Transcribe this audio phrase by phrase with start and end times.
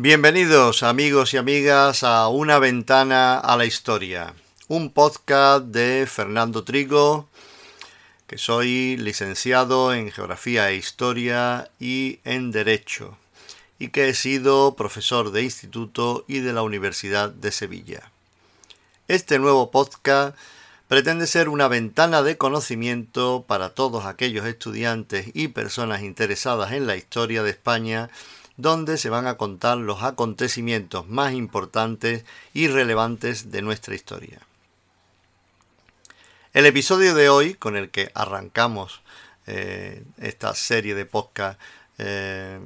[0.00, 4.32] Bienvenidos amigos y amigas a Una ventana a la historia,
[4.68, 7.28] un podcast de Fernando Trigo,
[8.28, 13.18] que soy licenciado en Geografía e Historia y en Derecho,
[13.80, 18.12] y que he sido profesor de instituto y de la Universidad de Sevilla.
[19.08, 20.36] Este nuevo podcast
[20.86, 26.94] pretende ser una ventana de conocimiento para todos aquellos estudiantes y personas interesadas en la
[26.94, 28.10] historia de España,
[28.58, 34.40] donde se van a contar los acontecimientos más importantes y relevantes de nuestra historia.
[36.52, 39.00] El episodio de hoy, con el que arrancamos
[39.46, 41.60] eh, esta serie de podcast
[41.98, 42.58] eh,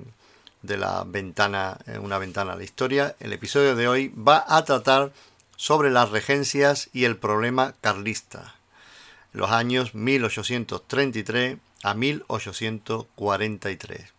[0.62, 4.64] de la ventana, eh, una ventana a la historia, el episodio de hoy va a
[4.64, 5.12] tratar
[5.56, 8.54] sobre las regencias y el problema carlista,
[9.34, 14.14] los años 1833 a 1843.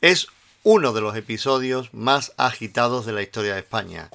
[0.00, 0.28] Es
[0.62, 4.10] uno de los episodios más agitados de la historia de España,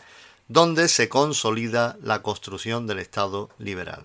[0.47, 4.03] donde se consolida la construcción del Estado liberal.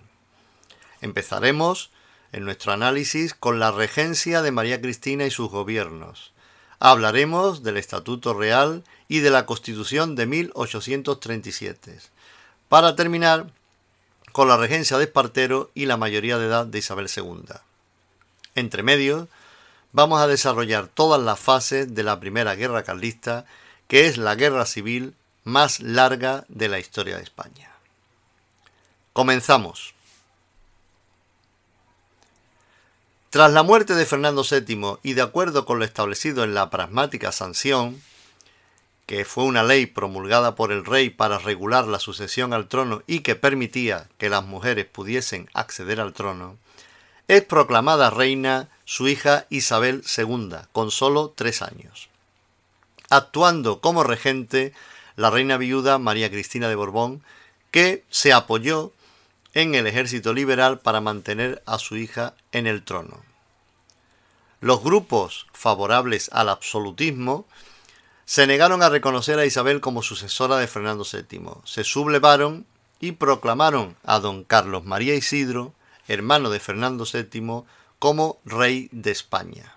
[1.01, 1.91] Empezaremos
[2.31, 6.31] en nuestro análisis con la regencia de María Cristina y sus gobiernos.
[6.79, 11.99] Hablaremos del Estatuto Real y de la Constitución de 1837
[12.69, 13.47] para terminar
[14.31, 17.43] con la regencia de Espartero y la mayoría de edad de Isabel II.
[18.55, 19.27] Entre medios,
[19.93, 23.45] vamos a desarrollar todas las fases de la Primera Guerra Carlista,
[23.87, 27.69] que es la guerra civil más larga de la historia de España.
[29.13, 29.93] Comenzamos.
[33.29, 37.31] Tras la muerte de Fernando VII y de acuerdo con lo establecido en la pragmática
[37.31, 38.01] sanción,
[39.05, 43.19] que fue una ley promulgada por el rey para regular la sucesión al trono y
[43.19, 46.57] que permitía que las mujeres pudiesen acceder al trono,
[47.31, 52.09] es proclamada reina su hija Isabel II, con solo tres años.
[53.09, 54.73] Actuando como regente
[55.15, 57.23] la reina viuda María Cristina de Borbón,
[57.71, 58.91] que se apoyó
[59.53, 63.21] en el ejército liberal para mantener a su hija en el trono.
[64.59, 67.45] Los grupos favorables al absolutismo
[68.25, 71.61] se negaron a reconocer a Isabel como sucesora de Fernando VII.
[71.63, 72.65] Se sublevaron
[72.99, 75.73] y proclamaron a don Carlos María Isidro,
[76.13, 77.63] hermano de Fernando VII,
[77.99, 79.75] como rey de España.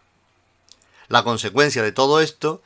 [1.09, 2.63] La consecuencia de todo esto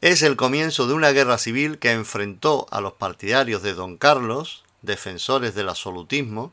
[0.00, 4.62] es el comienzo de una guerra civil que enfrentó a los partidarios de don Carlos,
[4.82, 6.52] defensores del absolutismo,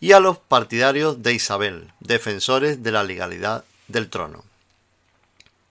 [0.00, 4.44] y a los partidarios de Isabel, defensores de la legalidad del trono.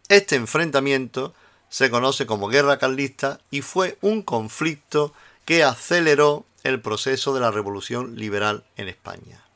[0.10, 1.34] Este enfrentamiento
[1.70, 5.14] se conoce como Guerra Carlista y fue un conflicto
[5.46, 9.47] que aceleró el proceso de la revolución liberal en España.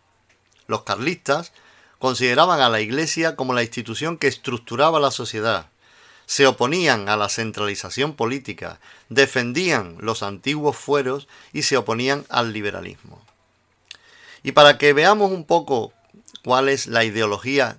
[0.71, 1.51] Los carlistas
[1.99, 5.67] consideraban a la Iglesia como la institución que estructuraba la sociedad,
[6.25, 8.79] se oponían a la centralización política,
[9.09, 13.21] defendían los antiguos fueros y se oponían al liberalismo.
[14.43, 15.91] Y para que veamos un poco
[16.41, 17.77] cuál es la ideología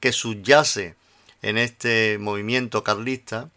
[0.00, 0.96] que subyace
[1.40, 3.48] en este movimiento carlista,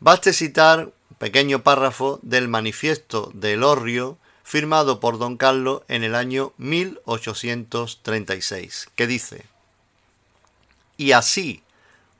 [0.00, 4.18] baste citar un pequeño párrafo del manifiesto de Elorrio
[4.50, 9.44] firmado por don Carlos en el año 1836, que dice,
[10.96, 11.62] Y así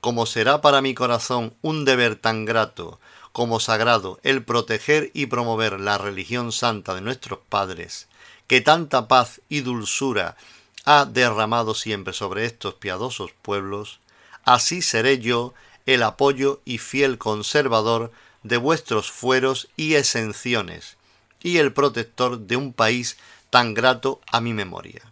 [0.01, 3.01] como será para mi corazón un deber tan grato
[3.33, 8.07] como sagrado el proteger y promover la religión santa de nuestros padres,
[8.47, 10.37] que tanta paz y dulzura
[10.85, 13.99] ha derramado siempre sobre estos piadosos pueblos,
[14.45, 15.53] así seré yo
[15.85, 18.13] el apoyo y fiel conservador
[18.45, 20.97] de vuestros fueros y exenciones,
[21.43, 23.17] y el protector de un país
[23.51, 25.03] tan grato a mi memoria.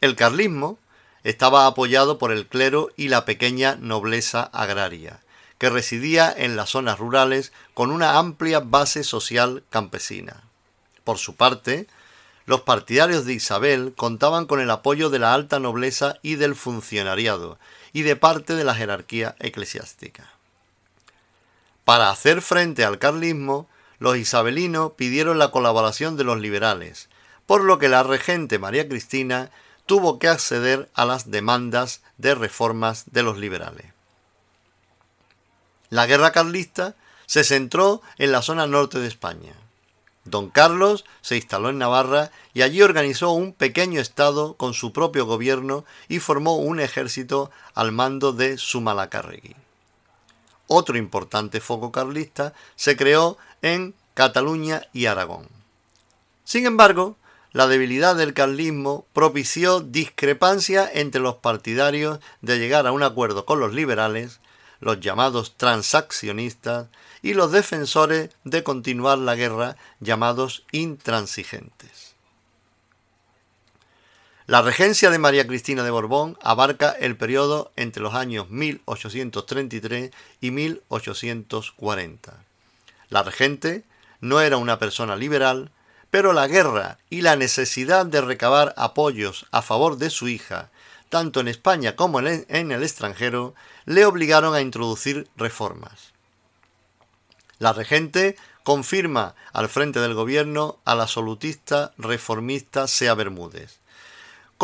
[0.00, 0.78] El carlismo
[1.22, 5.20] estaba apoyado por el clero y la pequeña nobleza agraria,
[5.58, 10.42] que residía en las zonas rurales con una amplia base social campesina.
[11.04, 11.86] Por su parte,
[12.46, 17.58] los partidarios de Isabel contaban con el apoyo de la alta nobleza y del funcionariado,
[17.94, 20.30] y de parte de la jerarquía eclesiástica.
[21.84, 23.68] Para hacer frente al carlismo,
[24.04, 27.08] los isabelinos pidieron la colaboración de los liberales,
[27.46, 29.50] por lo que la regente María Cristina
[29.86, 33.86] tuvo que acceder a las demandas de reformas de los liberales.
[35.88, 39.54] La guerra carlista se centró en la zona norte de España.
[40.24, 45.24] Don Carlos se instaló en Navarra y allí organizó un pequeño estado con su propio
[45.24, 49.56] gobierno y formó un ejército al mando de Zumalacárregui.
[50.66, 55.48] Otro importante foco carlista se creó en Cataluña y Aragón.
[56.44, 57.16] Sin embargo,
[57.52, 63.60] la debilidad del carlismo propició discrepancia entre los partidarios de llegar a un acuerdo con
[63.60, 64.40] los liberales,
[64.80, 66.88] los llamados transaccionistas,
[67.24, 72.13] y los defensores de continuar la guerra, llamados intransigentes.
[74.46, 80.10] La regencia de María Cristina de Borbón abarca el periodo entre los años 1833
[80.42, 82.44] y 1840.
[83.08, 83.84] La regente
[84.20, 85.70] no era una persona liberal,
[86.10, 90.68] pero la guerra y la necesidad de recabar apoyos a favor de su hija,
[91.08, 93.54] tanto en España como en el extranjero,
[93.86, 96.12] le obligaron a introducir reformas.
[97.58, 103.80] La regente confirma al frente del gobierno al absolutista reformista Sea Bermúdez,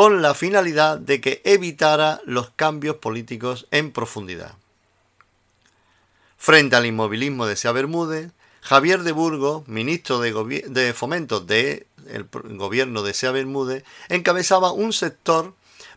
[0.01, 4.55] con la finalidad de que evitara los cambios políticos en profundidad.
[6.39, 8.33] Frente al inmovilismo de Sea Bermúdez,
[8.63, 11.85] Javier de Burgos, ministro de, de Fomento del
[12.33, 15.53] gobierno de Sea Bermúdez, encabezaba un sector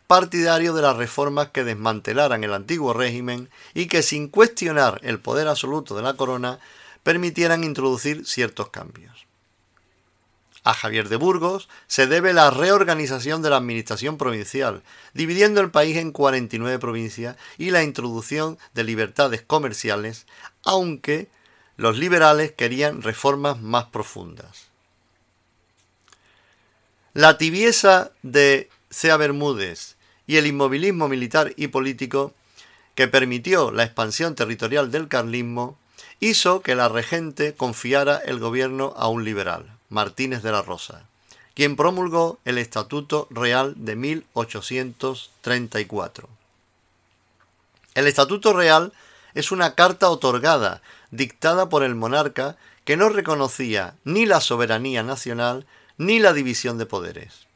[0.05, 5.47] partidario de las reformas que desmantelaran el antiguo régimen y que sin cuestionar el poder
[5.47, 6.59] absoluto de la corona
[7.03, 9.27] permitieran introducir ciertos cambios.
[10.63, 14.81] A Javier de Burgos se debe la reorganización de la administración provincial,
[15.13, 20.25] dividiendo el país en 49 provincias y la introducción de libertades comerciales,
[20.63, 21.27] aunque
[21.75, 24.67] los liberales querían reformas más profundas.
[27.13, 32.33] La tibieza de Cea Bermúdez y el inmovilismo militar y político
[32.95, 35.77] que permitió la expansión territorial del carlismo
[36.19, 41.05] hizo que la regente confiara el gobierno a un liberal, Martínez de la Rosa,
[41.53, 46.27] quien promulgó el Estatuto Real de 1834.
[47.93, 48.91] El Estatuto Real
[49.35, 50.81] es una carta otorgada,
[51.11, 55.67] dictada por el monarca, que no reconocía ni la soberanía nacional
[55.97, 57.47] ni la división de poderes.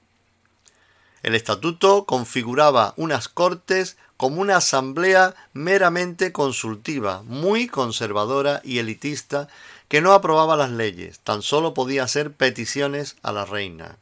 [1.24, 9.48] El estatuto configuraba unas cortes como una asamblea meramente consultiva, muy conservadora y elitista,
[9.88, 13.98] que no aprobaba las leyes, tan solo podía hacer peticiones a la reina.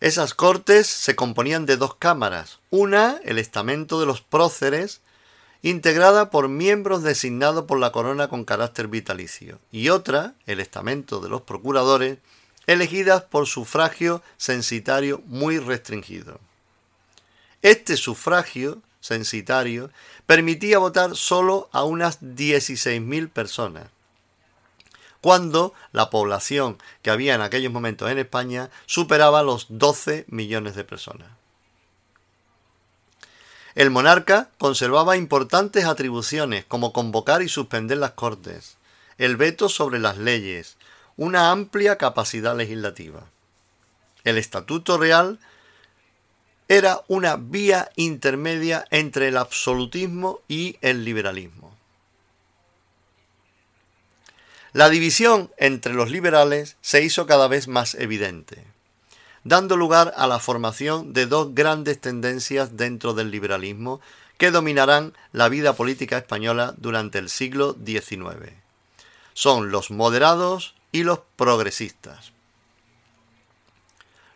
[0.00, 5.00] Esas cortes se componían de dos cámaras, una, el estamento de los próceres,
[5.62, 11.28] integrada por miembros designados por la corona con carácter vitalicio, y otra, el estamento de
[11.28, 12.18] los procuradores,
[12.66, 16.40] elegidas por sufragio censitario muy restringido.
[17.62, 19.90] Este sufragio censitario
[20.26, 23.88] permitía votar solo a unas 16.000 personas,
[25.22, 30.84] cuando la población que había en aquellos momentos en España superaba los 12 millones de
[30.84, 31.28] personas.
[33.74, 38.76] El monarca conservaba importantes atribuciones como convocar y suspender las cortes,
[39.16, 40.76] el veto sobre las leyes,
[41.16, 43.24] una amplia capacidad legislativa.
[44.24, 45.38] El Estatuto Real
[46.66, 51.61] era una vía intermedia entre el absolutismo y el liberalismo.
[54.72, 58.64] La división entre los liberales se hizo cada vez más evidente,
[59.44, 64.00] dando lugar a la formación de dos grandes tendencias dentro del liberalismo
[64.38, 68.54] que dominarán la vida política española durante el siglo XIX.
[69.34, 72.32] Son los moderados y los progresistas.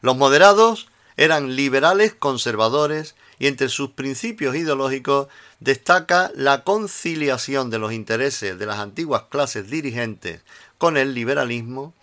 [0.03, 5.29] Los moderados eran liberales conservadores y entre sus principios ideológicos
[5.61, 10.41] destaca la conciliación de los intereses de las antiguas clases dirigentes
[10.79, 11.95] con el liberalismo,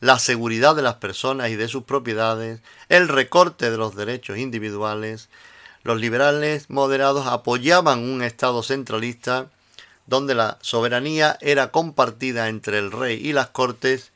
[0.00, 5.28] la seguridad de las personas y de sus propiedades, el recorte de los derechos individuales.
[5.82, 9.50] Los liberales moderados apoyaban un Estado centralista
[10.06, 14.10] donde la soberanía era compartida entre el rey y las cortes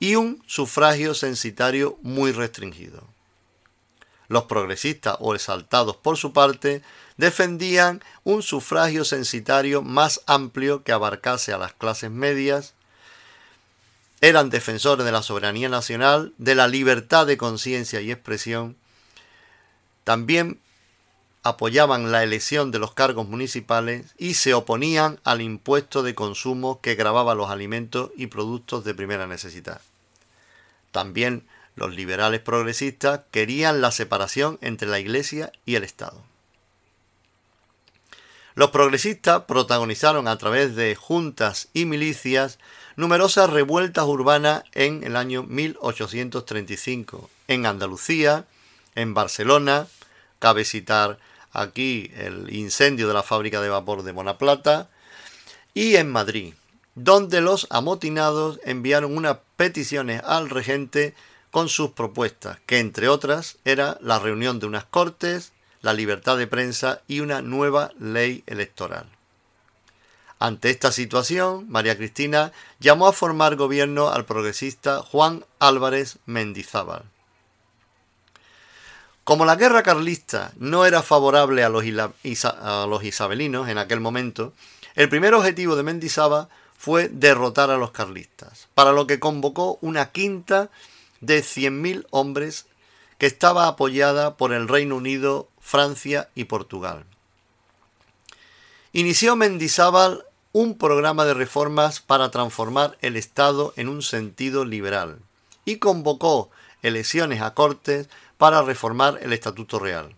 [0.00, 3.15] y un sufragio censitario muy restringido.
[4.28, 6.82] Los progresistas o exaltados por su parte
[7.16, 12.74] defendían un sufragio censitario más amplio que abarcase a las clases medias,
[14.20, 18.76] eran defensores de la soberanía nacional, de la libertad de conciencia y expresión,
[20.04, 20.60] también
[21.42, 26.96] apoyaban la elección de los cargos municipales y se oponían al impuesto de consumo que
[26.96, 29.80] grababa los alimentos y productos de primera necesidad.
[30.90, 36.22] También los liberales progresistas querían la separación entre la Iglesia y el Estado.
[38.54, 42.58] Los progresistas protagonizaron a través de juntas y milicias
[42.96, 48.46] numerosas revueltas urbanas en el año 1835, en Andalucía,
[48.94, 49.86] en Barcelona,
[50.38, 51.18] cabe citar
[51.52, 54.88] aquí el incendio de la fábrica de vapor de Monaplata,
[55.74, 56.54] y en Madrid,
[56.94, 61.14] donde los amotinados enviaron unas peticiones al regente
[61.50, 66.46] con sus propuestas, que entre otras era la reunión de unas cortes, la libertad de
[66.46, 69.06] prensa y una nueva ley electoral.
[70.38, 77.04] Ante esta situación, María Cristina llamó a formar gobierno al progresista Juan Álvarez Mendizábal.
[79.24, 81.84] Como la guerra carlista no era favorable a los,
[83.02, 84.52] isabelinos en aquel momento,
[84.94, 86.48] el primer objetivo de Mendizábal
[86.78, 90.68] fue derrotar a los carlistas, para lo que convocó una quinta
[91.20, 92.66] de 100.000 hombres
[93.18, 97.04] que estaba apoyada por el Reino Unido, Francia y Portugal.
[98.92, 105.18] Inició Mendizábal un programa de reformas para transformar el Estado en un sentido liberal
[105.66, 106.50] y convocó
[106.82, 108.08] elecciones a Cortes
[108.38, 110.14] para reformar el Estatuto Real.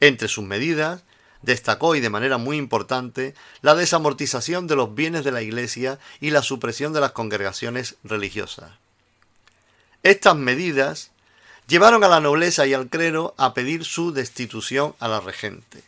[0.00, 1.02] Entre sus medidas,
[1.42, 6.30] destacó y de manera muy importante la desamortización de los bienes de la Iglesia y
[6.30, 8.70] la supresión de las congregaciones religiosas.
[10.02, 11.10] Estas medidas
[11.66, 15.82] llevaron a la nobleza y al clero a pedir su destitución a la regente.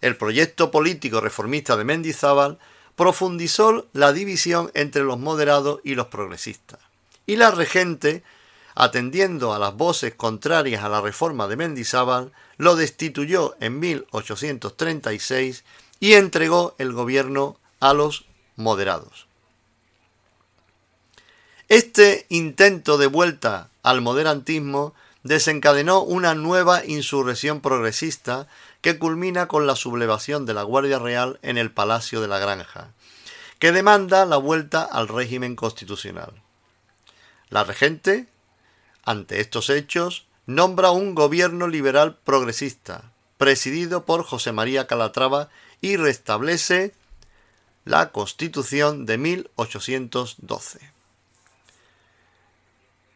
[0.00, 2.58] El proyecto político reformista de Mendizábal
[2.96, 6.80] profundizó la división entre los moderados y los progresistas,
[7.26, 8.22] y la regente
[8.74, 15.64] atendiendo a las voces contrarias a la reforma de Mendizábal, lo destituyó en 1836
[16.00, 18.24] y entregó el gobierno a los
[18.56, 19.26] moderados.
[21.72, 28.46] Este intento de vuelta al moderantismo desencadenó una nueva insurrección progresista
[28.82, 32.92] que culmina con la sublevación de la Guardia Real en el Palacio de la Granja,
[33.58, 36.34] que demanda la vuelta al régimen constitucional.
[37.48, 38.26] La regente
[39.04, 45.48] ante estos hechos, nombra un gobierno liberal progresista, presidido por José María Calatrava,
[45.80, 46.92] y restablece
[47.86, 51.01] la Constitución de 1812.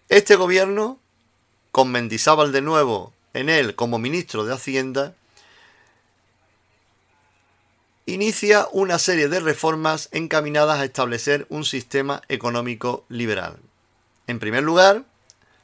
[0.08, 1.00] Este gobierno,
[1.72, 5.16] con Mendizábal de nuevo en él como ministro de Hacienda,
[8.06, 13.58] inicia una serie de reformas encaminadas a establecer un sistema económico liberal.
[14.28, 15.02] En primer lugar,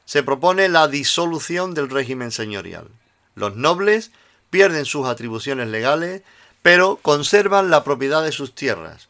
[0.03, 2.89] se propone la disolución del régimen señorial.
[3.35, 4.11] Los nobles
[4.49, 6.21] pierden sus atribuciones legales,
[6.61, 9.07] pero conservan la propiedad de sus tierras,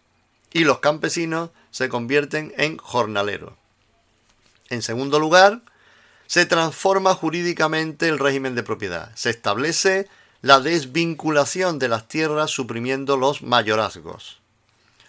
[0.52, 3.63] y los campesinos se convierten en jornaleros.
[4.70, 5.62] En segundo lugar,
[6.28, 9.12] se transforma jurídicamente el régimen de propiedad.
[9.16, 10.08] Se establece
[10.42, 14.40] la desvinculación de las tierras suprimiendo los mayorazgos.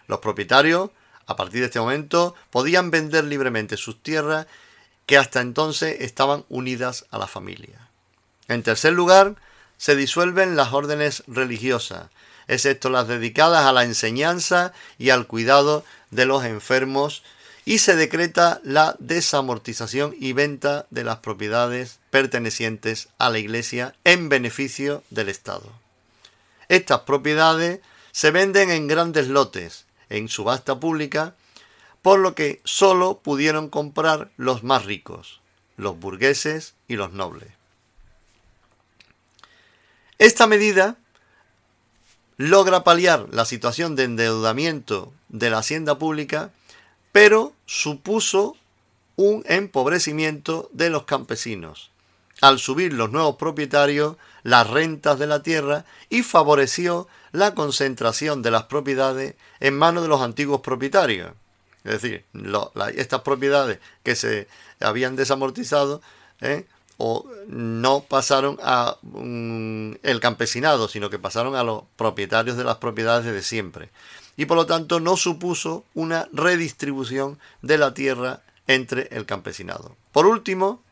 [0.06, 0.90] Los propietarios,
[1.26, 4.46] a partir de este momento, podían vender libremente sus tierras
[5.06, 7.88] que hasta entonces estaban unidas a la familia.
[8.48, 9.34] En tercer lugar,
[9.76, 12.10] se disuelven las órdenes religiosas,
[12.46, 17.22] excepto las dedicadas a la enseñanza y al cuidado de los enfermos,
[17.64, 24.28] y se decreta la desamortización y venta de las propiedades pertenecientes a la Iglesia en
[24.28, 25.72] beneficio del Estado.
[26.68, 27.80] Estas propiedades
[28.12, 31.34] se venden en grandes lotes, en subasta pública,
[32.02, 35.40] por lo que solo pudieron comprar los más ricos,
[35.76, 37.48] los burgueses y los nobles.
[40.18, 40.96] Esta medida
[42.36, 46.50] logra paliar la situación de endeudamiento de la hacienda pública,
[47.14, 48.56] pero supuso
[49.14, 51.92] un empobrecimiento de los campesinos,
[52.40, 58.50] al subir los nuevos propietarios las rentas de la tierra y favoreció la concentración de
[58.50, 61.30] las propiedades en manos de los antiguos propietarios
[61.84, 62.24] es decir,
[62.96, 64.48] estas propiedades que se
[64.80, 66.00] habían desamortizado
[66.40, 66.66] ¿eh?
[66.96, 72.78] o no pasaron a mm, el campesinado, sino que pasaron a los propietarios de las
[72.78, 73.90] propiedades de siempre.
[74.36, 79.96] Y por lo tanto no supuso una redistribución de la tierra entre el campesinado.
[80.12, 80.82] Por último,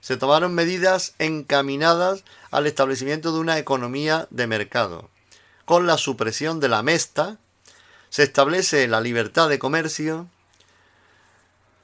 [0.00, 5.08] se tomaron medidas encaminadas al establecimiento de una economía de mercado,
[5.64, 7.38] con la supresión de la mesta,
[8.10, 10.28] se establece la libertad de comercio,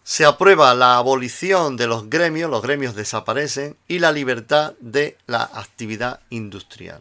[0.04, 5.42] se aprueba la abolición de los gremios, los gremios desaparecen, y la libertad de la
[5.42, 7.00] actividad industrial.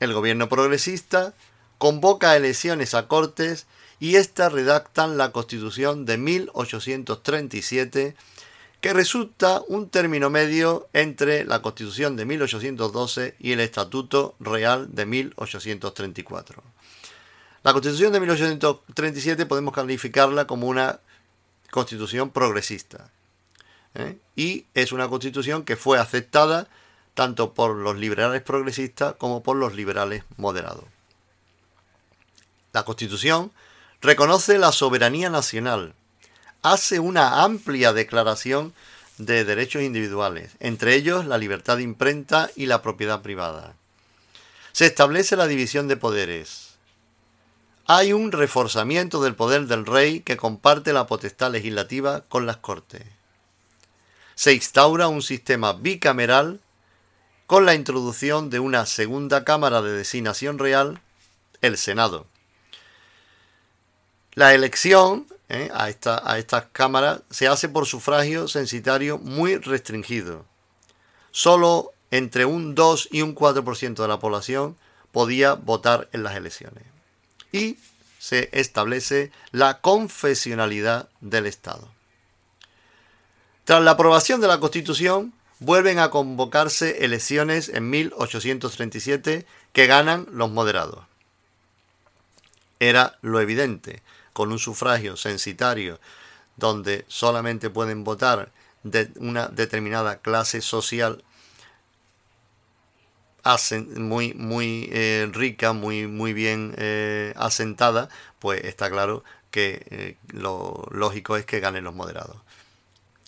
[0.00, 1.34] El gobierno progresista
[1.78, 3.66] convoca elecciones a Cortes
[3.98, 8.14] y éstas redactan la Constitución de 1837,
[8.80, 15.06] que resulta un término medio entre la Constitución de 1812 y el Estatuto Real de
[15.06, 16.62] 1834.
[17.62, 21.00] La Constitución de 1837 podemos calificarla como una
[21.70, 23.10] constitución progresista.
[23.94, 24.18] ¿eh?
[24.36, 26.68] Y es una constitución que fue aceptada
[27.14, 30.84] tanto por los liberales progresistas como por los liberales moderados.
[32.76, 33.52] La constitución
[34.02, 35.94] reconoce la soberanía nacional,
[36.60, 38.74] hace una amplia declaración
[39.16, 43.76] de derechos individuales, entre ellos la libertad de imprenta y la propiedad privada
[44.76, 46.74] se establece la división de poderes.
[47.86, 53.02] Hay un reforzamiento del poder del rey que comparte la potestad legislativa con las cortes.
[54.34, 56.60] Se instaura un sistema bicameral
[57.46, 61.00] con la introducción de una segunda Cámara de Designación Real,
[61.62, 62.26] el Senado.
[64.36, 65.70] La elección ¿eh?
[65.72, 70.44] a, esta, a estas cámaras se hace por sufragio censitario muy restringido.
[71.30, 74.76] Solo entre un 2 y un 4% de la población
[75.10, 76.84] podía votar en las elecciones.
[77.50, 77.78] Y
[78.18, 81.88] se establece la confesionalidad del Estado.
[83.64, 90.50] Tras la aprobación de la Constitución, vuelven a convocarse elecciones en 1837 que ganan los
[90.50, 91.06] moderados.
[92.78, 94.02] Era lo evidente,
[94.36, 95.98] con un sufragio censitario
[96.56, 98.52] donde solamente pueden votar
[98.82, 101.24] de una determinada clase social
[103.96, 110.86] muy, muy eh, rica, muy, muy bien eh, asentada, pues está claro que eh, lo
[110.90, 112.36] lógico es que ganen los moderados.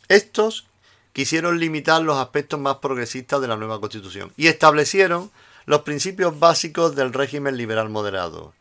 [0.09, 0.67] Estos
[1.15, 5.31] quisieron limitar los aspectos más progresistas de la nueva constitución y establecieron
[5.65, 8.53] los principios básicos del régimen liberal moderado.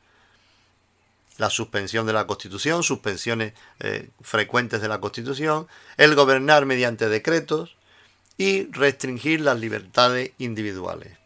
[1.37, 5.67] La suspensión de la constitución, suspensiones eh, frecuentes de la constitución,
[5.97, 7.75] el gobernar mediante decretos
[8.37, 11.17] y restringir las libertades individuales.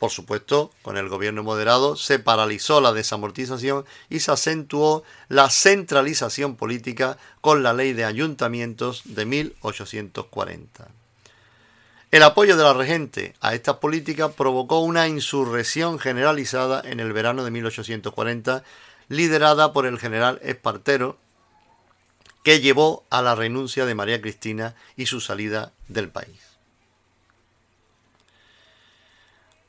[0.00, 6.56] Por supuesto, con el gobierno moderado se paralizó la desamortización y se acentuó la centralización
[6.56, 10.88] política con la ley de ayuntamientos de 1840.
[12.12, 17.44] El apoyo de la regente a estas políticas provocó una insurrección generalizada en el verano
[17.44, 18.64] de 1840,
[19.10, 21.18] liderada por el general Espartero,
[22.44, 26.40] que llevó a la renuncia de María Cristina y su salida del país.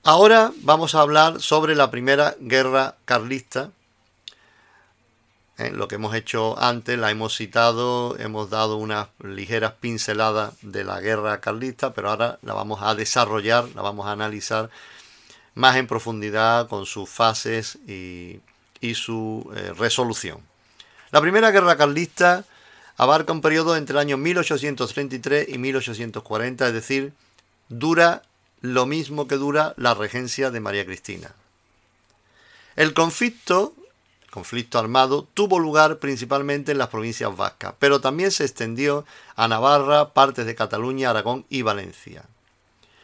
[0.03, 3.71] Ahora vamos a hablar sobre la primera guerra carlista.
[5.57, 10.83] Eh, lo que hemos hecho antes, la hemos citado, hemos dado unas ligeras pinceladas de
[10.83, 14.69] la guerra carlista, pero ahora la vamos a desarrollar, la vamos a analizar
[15.55, 18.39] más en profundidad con sus fases y,
[18.95, 20.39] su eh, resolución.
[21.11, 22.45] La primera guerra carlista
[22.97, 27.13] abarca un periodo entre el año 1833 y 1840, es decir,
[27.69, 28.23] dura
[28.61, 31.33] lo mismo que dura la regencia de María Cristina.
[32.75, 33.73] El conflicto,
[34.29, 40.13] conflicto armado, tuvo lugar principalmente en las provincias vascas, pero también se extendió a Navarra,
[40.13, 42.23] partes de Cataluña, Aragón y Valencia.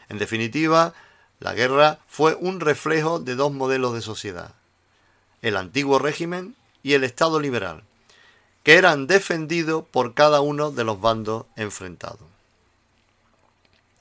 [0.09, 0.93] En definitiva,
[1.39, 4.53] la guerra fue un reflejo de dos modelos de sociedad,
[5.41, 7.83] el antiguo régimen y el Estado liberal,
[8.63, 12.27] que eran defendidos por cada uno de los bandos enfrentados.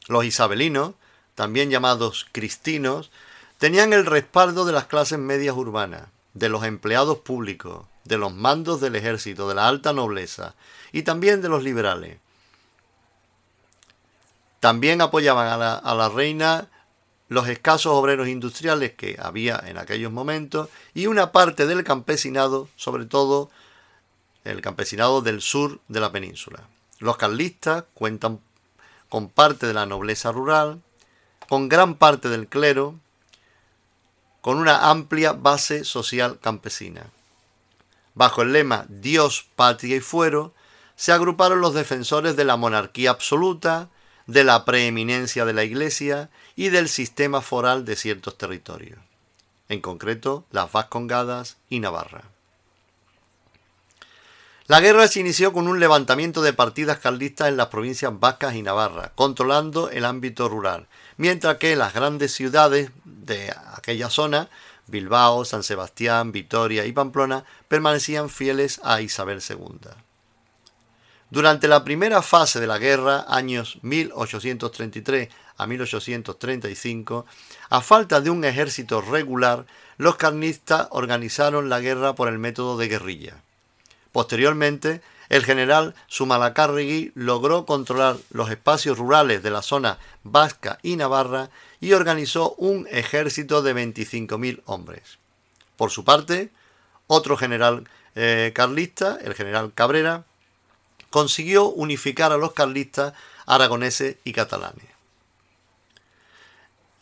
[0.09, 0.94] Los isabelinos
[1.37, 3.12] también llamados cristinos,
[3.59, 8.81] tenían el respaldo de las clases medias urbanas, de los empleados públicos, de los mandos
[8.81, 10.55] del ejército, de la alta nobleza
[10.92, 12.18] y también de los liberales.
[14.61, 16.68] También apoyaban a la, a la reina
[17.29, 23.05] los escasos obreros industriales que había en aquellos momentos y una parte del campesinado, sobre
[23.05, 23.51] todo
[24.45, 26.69] el campesinado del sur de la península.
[26.99, 28.41] Los carlistas cuentan
[29.09, 30.81] con parte de la nobleza rural,
[31.49, 32.95] con gran parte del clero,
[34.41, 37.11] con una amplia base social campesina.
[38.15, 40.55] Bajo el lema Dios, patria y fuero,
[40.95, 43.91] se agruparon los defensores de la monarquía absoluta,
[44.27, 48.99] de la preeminencia de la Iglesia y del sistema foral de ciertos territorios,
[49.69, 52.25] en concreto las Vascongadas y Navarra.
[54.69, 58.62] La guerra se inició con un levantamiento de partidas carlistas en las provincias vascas y
[58.62, 64.49] Navarra, controlando el ámbito rural, mientras que las grandes ciudades de aquella zona,
[64.89, 70.06] Bilbao, San Sebastián, Vitoria y Pamplona, permanecían fieles a Isabel II.
[71.31, 77.27] Durante la primera fase de la guerra, años 1833 a 1835,
[77.69, 82.89] a falta de un ejército regular, los carnistas organizaron la guerra por el método de
[82.89, 83.43] guerrilla.
[84.12, 91.51] Posteriormente, el general Zumalacárregui logró controlar los espacios rurales de la zona vasca y navarra
[91.81, 95.19] y organizó un ejército de 25.000 hombres.
[95.77, 96.51] Por su parte,
[97.09, 100.25] otro general eh, carlista, el general Cabrera,
[101.16, 103.14] consiguió unificar a los carlistas
[103.46, 104.85] aragoneses y catalanes.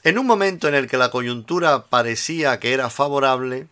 [0.05, 3.66] En un momento en el que la coyuntura parecía que era favorable,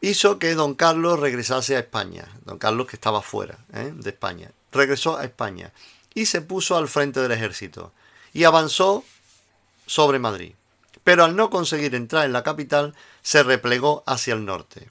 [0.00, 2.26] hizo que don Carlos regresase a España.
[2.46, 3.92] Don Carlos que estaba fuera ¿eh?
[3.94, 4.50] de España.
[4.72, 5.70] Regresó a España
[6.14, 7.92] y se puso al frente del ejército
[8.32, 9.04] y avanzó
[9.86, 10.54] sobre Madrid.
[11.04, 14.90] pero al no conseguir entrar en la capital se replegó hacia el norte.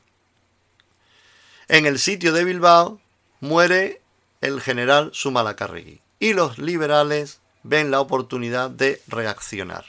[1.67, 3.01] En el sitio de Bilbao
[3.41, 4.00] muere
[4.41, 9.86] el general Sumalacarregui y los liberales ven la oportunidad de reaccionar.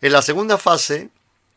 [0.00, 1.10] En la segunda fase,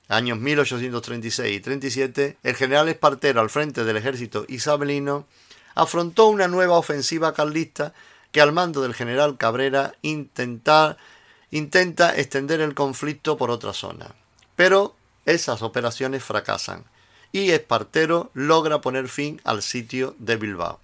[0.08, 5.25] años 1836 y 37, el general Espartero al frente del ejército isabelino
[5.73, 7.93] afrontó una nueva ofensiva carlista
[8.32, 10.97] que al mando del general Cabrera intenta
[11.51, 14.13] extender el conflicto por otra zona.
[14.56, 16.84] Pero esas operaciones fracasan
[17.32, 20.80] y Espartero logra poner fin al sitio de Bilbao.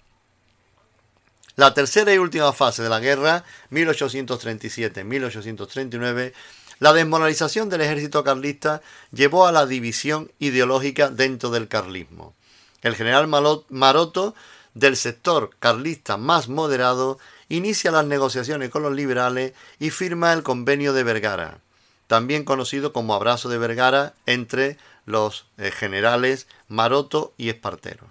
[1.54, 6.32] La tercera y última fase de la guerra, 1837-1839,
[6.78, 8.80] la desmoralización del ejército carlista
[9.12, 12.34] llevó a la división ideológica dentro del carlismo.
[12.80, 13.28] El general
[13.68, 14.34] Maroto,
[14.74, 17.18] del sector carlista más moderado,
[17.50, 21.58] inicia las negociaciones con los liberales y firma el convenio de Vergara,
[22.06, 28.10] también conocido como Abrazo de Vergara entre los eh, generales Maroto y Espartero.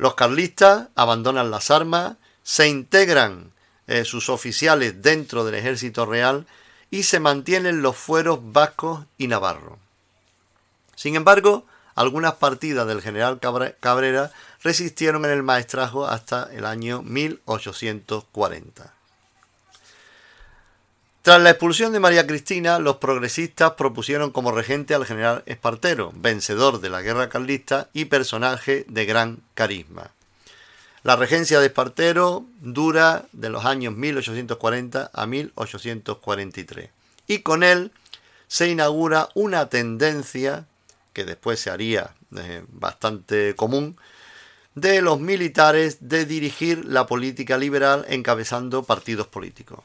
[0.00, 3.52] Los carlistas abandonan las armas, se integran
[3.86, 6.46] eh, sus oficiales dentro del ejército real
[6.90, 9.78] y se mantienen los fueros vascos y navarros.
[10.96, 14.32] Sin embargo, algunas partidas del general Cabrera
[14.62, 18.94] resistieron en el maestrazgo hasta el año 1840.
[21.22, 26.80] Tras la expulsión de María Cristina, los progresistas propusieron como regente al general Espartero, vencedor
[26.80, 30.12] de la guerra carlista y personaje de gran carisma.
[31.02, 36.88] La regencia de Espartero dura de los años 1840 a 1843
[37.26, 37.92] y con él
[38.48, 40.64] se inaugura una tendencia
[41.12, 43.98] que después se haría eh, bastante común
[44.74, 49.80] de los militares de dirigir la política liberal encabezando partidos políticos.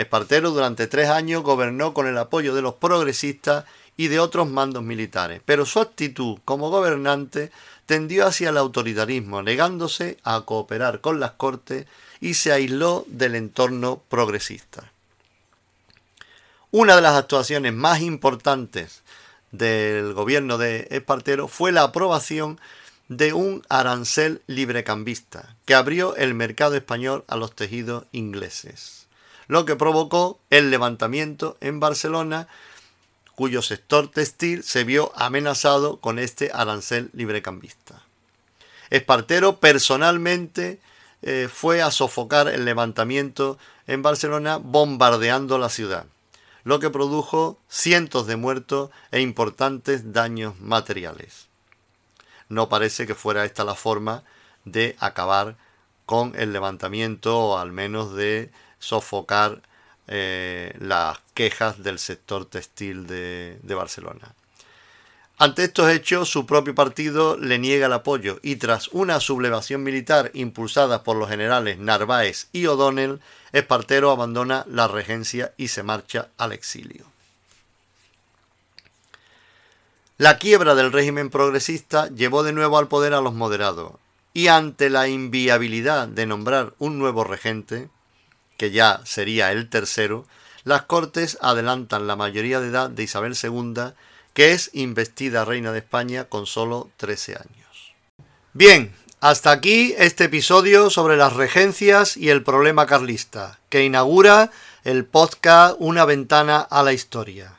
[0.00, 3.64] Espartero durante tres años gobernó con el apoyo de los progresistas
[3.96, 7.50] y de otros mandos militares, pero su actitud como gobernante
[7.86, 11.86] tendió hacia el autoritarismo, negándose a cooperar con las cortes
[12.20, 14.90] y se aisló del entorno progresista.
[16.70, 19.02] Una de las actuaciones más importantes
[19.50, 22.60] del gobierno de Espartero fue la aprobación
[23.08, 28.99] de un arancel librecambista que abrió el mercado español a los tejidos ingleses
[29.50, 32.46] lo que provocó el levantamiento en Barcelona,
[33.34, 38.00] cuyo sector textil se vio amenazado con este arancel librecambista.
[38.90, 40.78] Espartero personalmente
[41.22, 43.58] eh, fue a sofocar el levantamiento
[43.88, 46.06] en Barcelona bombardeando la ciudad,
[46.62, 51.48] lo que produjo cientos de muertos e importantes daños materiales.
[52.48, 54.22] No parece que fuera esta la forma
[54.64, 55.56] de acabar
[56.06, 59.62] con el levantamiento o al menos de sofocar
[60.08, 64.34] eh, las quejas del sector textil de, de Barcelona.
[65.38, 70.30] Ante estos hechos, su propio partido le niega el apoyo y tras una sublevación militar
[70.34, 73.20] impulsada por los generales Narváez y O'Donnell,
[73.52, 77.06] Espartero abandona la regencia y se marcha al exilio.
[80.18, 83.92] La quiebra del régimen progresista llevó de nuevo al poder a los moderados
[84.34, 87.88] y ante la inviabilidad de nombrar un nuevo regente,
[88.60, 90.26] que ya sería el tercero,
[90.64, 93.94] las Cortes adelantan la mayoría de edad de Isabel II,
[94.34, 97.94] que es investida reina de España con solo 13 años.
[98.52, 104.50] Bien, hasta aquí este episodio sobre las regencias y el problema carlista, que inaugura
[104.84, 107.54] el podcast Una ventana a la historia.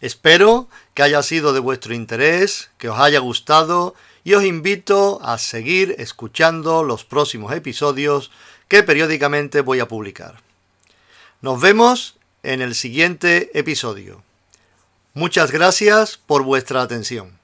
[0.00, 5.36] Espero que haya sido de vuestro interés, que os haya gustado y os invito a
[5.36, 8.30] seguir escuchando los próximos episodios
[8.72, 10.40] que periódicamente voy a publicar.
[11.42, 14.22] Nos vemos en el siguiente episodio.
[15.12, 17.38] Muchas gracias por vuestra atención.